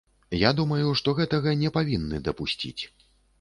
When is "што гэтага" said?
1.01-1.53